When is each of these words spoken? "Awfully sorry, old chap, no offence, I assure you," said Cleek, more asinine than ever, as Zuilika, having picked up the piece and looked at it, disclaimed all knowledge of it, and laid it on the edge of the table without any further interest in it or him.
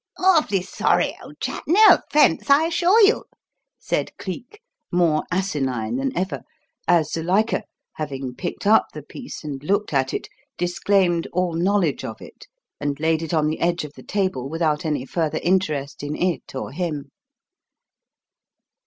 "Awfully 0.17 0.63
sorry, 0.63 1.15
old 1.23 1.39
chap, 1.39 1.63
no 1.67 1.85
offence, 1.89 2.49
I 2.49 2.65
assure 2.65 2.99
you," 3.01 3.25
said 3.77 4.17
Cleek, 4.17 4.59
more 4.91 5.25
asinine 5.29 5.97
than 5.97 6.11
ever, 6.17 6.41
as 6.87 7.11
Zuilika, 7.11 7.65
having 7.93 8.33
picked 8.33 8.65
up 8.65 8.87
the 8.95 9.03
piece 9.03 9.43
and 9.43 9.63
looked 9.63 9.93
at 9.93 10.11
it, 10.11 10.27
disclaimed 10.57 11.27
all 11.31 11.53
knowledge 11.53 12.03
of 12.03 12.19
it, 12.19 12.47
and 12.79 12.99
laid 12.99 13.21
it 13.21 13.31
on 13.31 13.45
the 13.45 13.59
edge 13.59 13.83
of 13.83 13.93
the 13.93 14.01
table 14.01 14.49
without 14.49 14.85
any 14.85 15.05
further 15.05 15.39
interest 15.43 16.01
in 16.01 16.15
it 16.15 16.55
or 16.55 16.71
him. 16.71 17.11